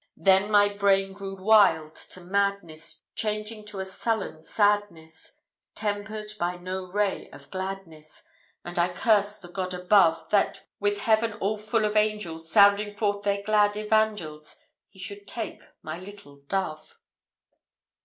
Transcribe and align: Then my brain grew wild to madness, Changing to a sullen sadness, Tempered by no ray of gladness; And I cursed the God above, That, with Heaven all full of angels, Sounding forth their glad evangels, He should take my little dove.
Then 0.17 0.49
my 0.49 0.67
brain 0.67 1.13
grew 1.13 1.35
wild 1.39 1.93
to 2.09 2.21
madness, 2.21 3.03
Changing 3.13 3.63
to 3.65 3.79
a 3.79 3.85
sullen 3.85 4.41
sadness, 4.41 5.33
Tempered 5.75 6.31
by 6.39 6.55
no 6.55 6.85
ray 6.91 7.29
of 7.29 7.51
gladness; 7.51 8.23
And 8.65 8.79
I 8.79 8.91
cursed 8.91 9.43
the 9.43 9.47
God 9.47 9.75
above, 9.75 10.27
That, 10.31 10.65
with 10.79 10.97
Heaven 11.01 11.33
all 11.33 11.55
full 11.55 11.85
of 11.85 11.95
angels, 11.95 12.51
Sounding 12.51 12.95
forth 12.95 13.21
their 13.21 13.43
glad 13.43 13.77
evangels, 13.77 14.55
He 14.89 14.97
should 14.97 15.27
take 15.27 15.61
my 15.83 15.99
little 15.99 16.37
dove. 16.47 16.97